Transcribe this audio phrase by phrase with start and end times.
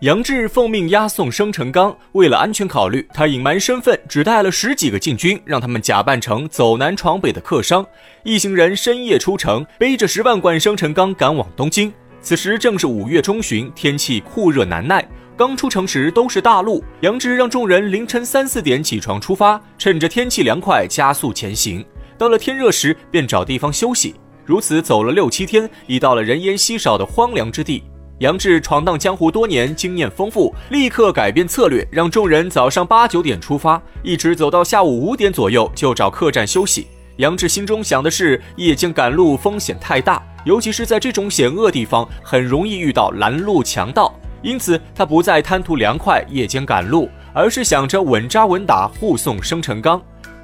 [0.00, 7.84] 杨志奉命押送生辰纲，为了安全考虑，他隐瞒身份，只带了十几个禁军，让他们假扮成走南闯北的客商。
[8.22, 11.92] 一行人深夜出城，背着十万贯生辰纲赶往东京。
[12.22, 15.06] 此时正是五月中旬，天气酷热难耐。
[15.36, 21.84] 刚出城时都是大路，杨志让众人凌晨三四点起床出发，趁着天气凉快加速前行。
[22.16, 24.14] 到了天热时，便找地方休息。
[24.46, 27.82] 如此走了六七天，已到了人烟稀少的荒凉之地。
[28.20, 36.86] 杨志闯荡江湖多年，经验丰富，立刻改变策略，让众人早上八九点出发，一直走到下午五点左右就找客栈休息。
[37.16, 49.98] 杨志心中想的是，夜间赶路风险太大，尤其是在这种险恶地方，很容易遇到拦路强盗，因此他不再贪图凉快夜间赶路，而是想着稳扎稳打护送生辰纲。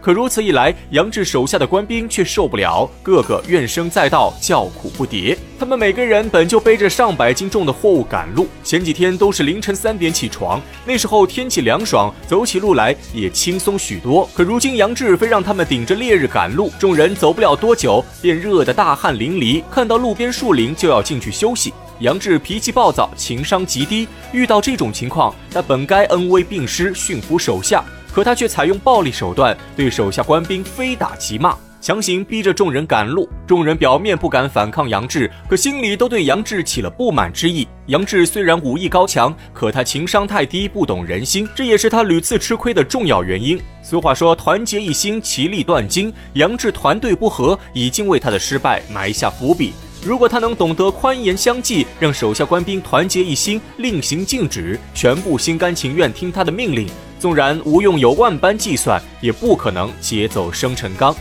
[0.07, 5.37] 可如此一来，杨志手下的官兵却受不了，个个怨声载道，叫苦不迭。
[5.59, 14.31] 他们每个人本就背着上百斤重的货物赶路，前几天都是凌晨三点起床，那时候天气凉爽，走起路来也轻松许多。
[14.33, 21.75] 可如今杨志非让他们顶着烈日赶路，众人走不了多久，便热得大汗淋漓，看到路边树林就要进去休息。
[21.99, 27.83] 杨志脾气暴躁，情商极低，遇到这种情况，他本该恩威并施，驯服手下。
[28.17, 33.29] 可他却采用暴力手段，对手下官兵非打即骂，强行逼着众人赶路。
[33.47, 37.69] 众人表面不敢反抗杨志，可心里都对杨志起了不满之意。
[37.89, 43.61] 杨志虽然武艺高强，可他情商太低，不懂人心，这也是他屡次吃亏的重要原因。
[43.83, 46.11] 俗话说，团结一心，其利断金。
[46.33, 49.75] 杨志团队不和，已经为他的失败埋下伏笔。
[50.03, 56.89] 如果他能懂得宽严相济，让手下官兵团结一心，令行禁止，全部心甘情愿听他的命令。
[57.19, 61.15] 纵然吴用有万般计算，也不可能劫走生辰纲。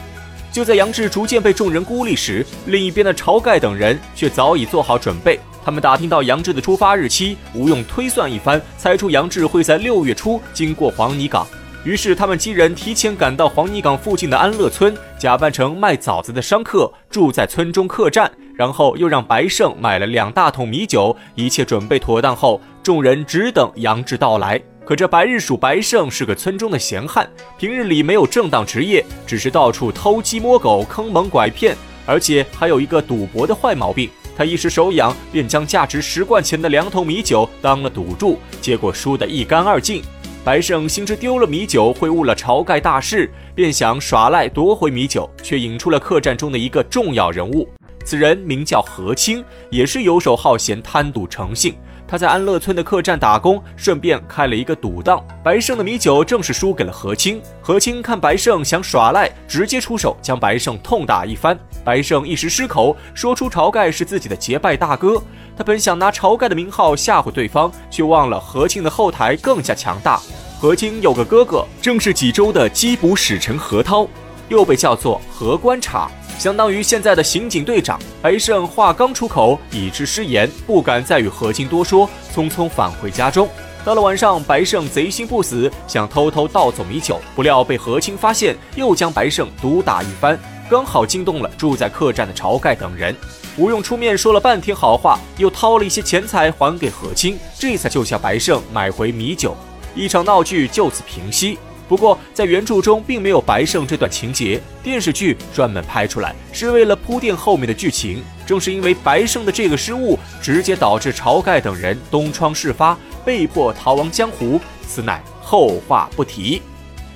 [0.51, 5.39] 就在杨志逐渐被众人孤立时，另一边的晁盖等人却早已做好准备。
[5.63, 11.45] 他们打听到杨志的出发日期，吴用推算一番，猜出杨志会在六月初经过黄泥岗。
[11.83, 18.31] 于是他们几人提前赶到黄泥岗附近的安乐村，假扮成卖枣子的商客，住在村中客栈。
[18.55, 21.13] 然后又让白胜买了两大桶米酒。
[21.35, 24.61] 一切准备妥当后，众人只等杨志到来。
[24.85, 31.75] 可这白日鼠白胜是个村中的闲汉，平日里没有正当职业，只是到处偷鸡摸狗、坑蒙拐骗，
[32.05, 34.07] 而且还有一个赌博的坏毛病。
[34.37, 40.03] 他一时手痒，便将价值十贯钱的两桶米酒当了赌注，结果输得一干二净。
[40.43, 47.67] 白胜心知丢了米酒会误了晁盖大事，便想耍赖夺回米酒，却引出了客栈中的一个重要人物。
[48.03, 51.73] 此人名叫何清，也是游手好闲、贪赌成性。
[52.07, 55.23] 他在安乐村的客栈打工，顺便开了一个赌档。
[55.43, 57.41] 白胜的米酒正是输给了何清。
[57.61, 61.57] 何清看白胜想耍赖，直接出手将白胜痛打一番。
[61.83, 65.21] 白胜一时失口，说出晁盖是自己的结拜大哥。
[65.57, 70.19] 他本想拿晁盖的名号吓唬对方，却忘了何清的后台更加强大。
[70.59, 74.07] 何清有个哥哥，正是济州的缉捕使臣何涛，
[74.49, 76.09] 又被叫做何观察。
[76.37, 83.47] 相当于现在的刑警队长白胜话刚出口，已知失言，不敢再与何清多说，匆匆返回家中。
[83.83, 90.37] 到了晚上，白胜贼心不死，想偷偷盗走米酒，不料被何清发现，又将白胜毒打一番，
[90.69, 93.15] 刚好惊动了住在客栈的晁盖等人。
[93.57, 99.55] 吴用出面说了半天好话，又掏了一些钱财还给何清，这才救下白胜，买回米酒，
[99.93, 101.57] 一场闹剧就此平息。
[101.87, 108.23] 不过，在原著中并没有白胜这段情节，电视剧专门拍出来，是为了铺垫后面的剧情。
[108.45, 116.61] 正是因为白胜的这个失误，直接导致晁盖等人东窗事发，被迫逃亡江湖，此乃后话不提。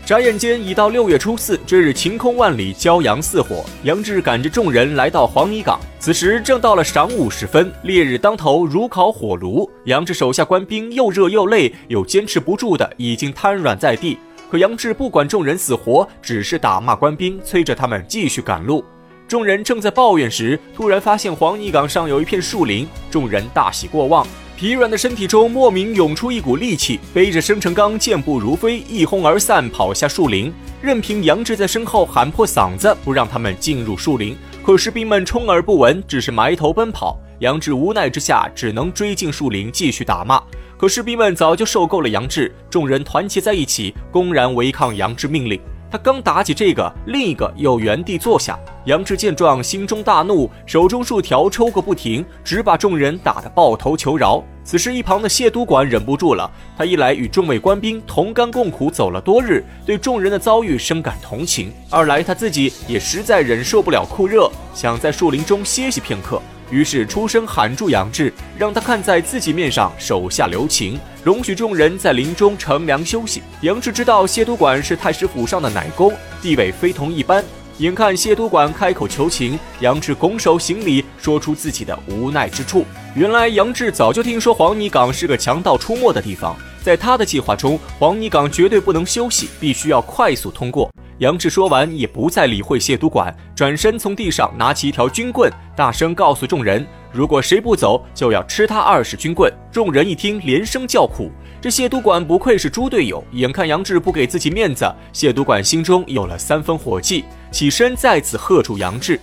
[0.06, 3.64] 眨眼间已到六月初四，这日晴空万里，骄阳似火。
[3.84, 9.70] 杨志赶着众人来到黄泥岗，此时正到了晌午时分，烈日当头，如烤火炉。
[9.86, 14.18] 杨志手下官兵又热又累，又坚持不住的，已经瘫软在地。
[14.50, 18.84] 可杨志不管众人死活，只是打骂官兵，催着他们继续赶路。
[19.28, 24.26] 众人正在抱怨时，突然发现黄泥岗上有一片树林，众人大喜过望，
[24.58, 30.52] 疲软的身体中莫名涌出一股力气，背着生辰纲，健步如飞，一哄而散，跑下树林。
[30.82, 37.20] 任凭杨志在身后喊破嗓子，不让他们进入树林，可士兵们充耳不闻，只是埋头奔跑。
[37.38, 40.42] 杨志无奈之下，只能追进树林，继续打骂。
[40.80, 45.60] 可士兵们早就受够了杨志，众人团结在一起，公然违抗杨志命令。
[45.92, 48.58] 他刚打起这个，另一个又原地坐下。
[48.86, 54.42] 杨志见状，心中大怒，手中竖条抽个不停，只把众人打得抱头求饶。
[54.64, 66.42] 此时，一旁的谢都管忍不住了，他一来与众位官兵同甘共苦，走了多日，对众人的遭遇深感同情；二来他自己也实在忍受不了酷热，想在树林中歇息片刻。
[66.72, 73.42] 于是出声喊住杨志，让他看在自己面上手下留情，容许众人在林中乘凉休息。
[73.62, 77.44] 杨志知道谢都管是太师府上的奶公，地位非同一般。
[77.80, 82.86] 眼看谢都管开口求情，杨志拱手行礼，说出自己的无奈之处。
[83.16, 90.92] 原来杨志早就听说黄泥岗是个强盗出没的地方，在他的计划中，黄泥岗绝对不能休息，必须要快速通过。
[91.20, 99.52] 杨志说完，也不再理会谢都管，转身从地上拿起一条军棍，大声告诉众人：如果谁不走，就要吃他二十军棍。
[99.70, 101.30] 众人一听，连声叫苦。
[101.60, 107.26] 这谢都管不愧是猪队友，眼看杨志不给自己面子，谢都管心中有了三分火气。
[107.52, 109.20] 起身再次喝住杨志，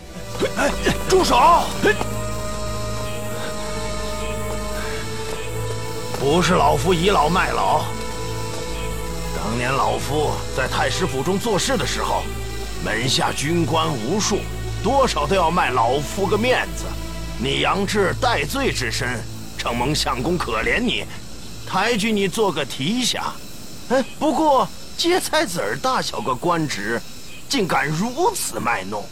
[1.08, 1.62] 住手！
[6.20, 7.95] 不是老夫倚老卖老。
[9.36, 12.22] 当年老夫在太师府中做事的时候，
[12.82, 14.38] 门下军官无数，
[14.82, 16.84] 多少都要卖老夫个面子。
[17.38, 19.22] 你杨志戴罪之身，
[19.58, 21.04] 承蒙相公可怜你，
[21.66, 23.32] 抬举你做个提辖。
[23.90, 24.66] 哎，不过
[24.96, 27.00] 芥菜籽儿大小个官职。
[27.48, 29.04] 竟敢如此卖弄！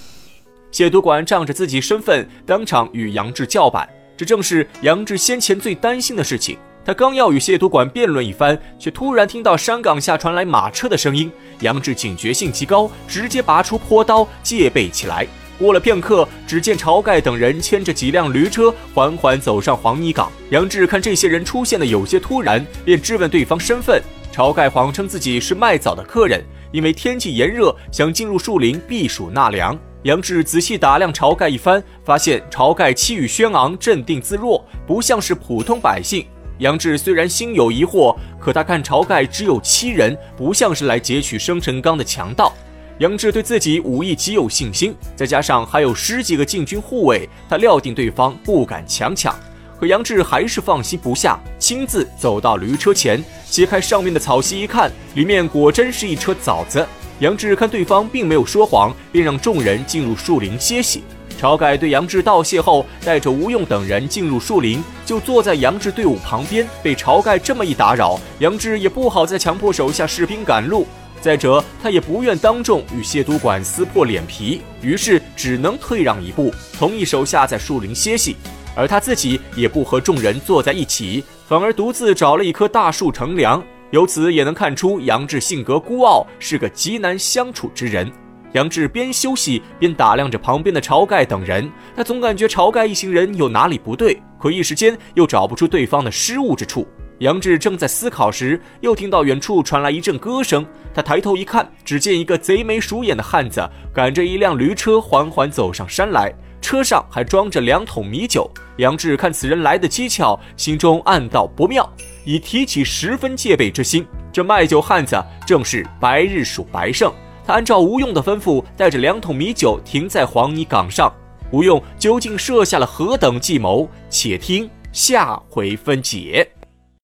[0.73, 3.89] 谢都管仗着自己身份，当场与杨志叫板。
[4.17, 6.59] 这正是杨志先前最担心的事情。
[6.85, 11.33] 他刚要与谢都管辩论一番，却突然听到山岗下传来马车的声音。
[11.61, 15.27] 杨志警觉性极高，直接拔出坡刀戒备起来。
[15.59, 20.31] 过了片刻，只见晁盖等人牵着几辆驴车缓缓走上黄泥岗。
[20.51, 24.03] 杨志看这些人出现的有些突然，便质问对方身份。
[24.35, 26.45] 晁盖谎称自己是卖枣的客人。
[26.73, 29.79] 因为天气炎热，想进入树林避暑纳凉。
[30.03, 36.27] 杨志仔细打量晁盖一番，发现晁盖气宇轩昂，镇定自若，不像是普通百姓。
[36.59, 42.53] 杨志虽然心有疑惑，可他看晁盖只有七人，不像是来劫取生辰纲的强盗。
[42.99, 49.35] 杨志对自己武艺极有信心，再加上还有十几个禁军护卫，他料定对方不敢强抢。
[49.81, 56.87] 可杨志还是放心不下，亲自走到驴车前，揭开上面的草席一看，里面果真是一车枣子。
[57.19, 61.03] 杨志看对方并没有说谎，便让众人进入树林歇息。
[61.35, 66.67] 晁盖对杨志道谢后，带着吴用等人进入树林，就坐在杨志队伍旁边。
[66.83, 70.87] 被晁盖这么一打扰，杨志也不好再强迫手下士兵赶路。
[71.21, 78.37] 再者，他也不愿当众与谢都管撕破脸皮，于是只能退让一步，同意手下在树林歇息。
[78.77, 83.63] 而他自己也不和众人坐在一起，反而独自找了一棵大树乘凉。
[83.91, 88.11] 由此也能看出杨志性格孤傲，是个极难相处之人。
[88.55, 96.87] 杨志边休息边打量着旁边的晁盖等人，他总感觉晁盖一行人有哪里不对，可一时间又找不出对方的失误之处。
[97.19, 100.65] 杨志正在思考时，又听到远处传来一阵歌声。
[100.95, 106.33] 他抬头一看，只见一个贼眉鼠眼的汉子赶着一辆驴车缓缓走上山来。
[106.61, 108.49] 车上还装着两桶米酒。
[108.77, 111.89] 杨志看此人来的蹊跷，心中暗道不妙，
[112.25, 114.07] 已提起十分戒备之心。
[114.33, 117.13] 这卖酒汉子正是白日鼠白胜。
[117.47, 121.13] 他按照吴用的吩咐，带着两桶米酒停在黄泥岗上。
[121.51, 123.89] 吴用究竟设下了何等计谋？
[124.09, 126.49] 且听下回分解。